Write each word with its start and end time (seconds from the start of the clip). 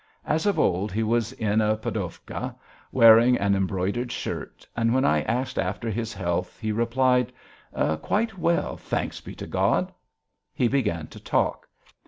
As 0.25 0.47
of 0.47 0.57
old 0.57 0.91
he 0.91 1.03
was 1.03 1.31
in 1.33 1.61
a 1.61 1.77
poddiovka, 1.77 2.55
wearing 2.91 3.37
an 3.37 3.53
embroidered 3.53 4.11
shirt, 4.11 4.65
and 4.75 4.95
when 4.95 5.05
I 5.05 5.21
asked 5.21 5.59
after 5.59 5.91
his 5.91 6.11
health, 6.11 6.59
he 6.59 6.71
replied: 6.71 7.31
"Quite 8.01 8.35
well, 8.35 8.77
thanks 8.77 9.21
be 9.21 9.35
to 9.35 9.45
God." 9.45 9.93
He 10.55 10.67
began 10.67 11.05
to 11.05 11.19
talk. 11.19 11.67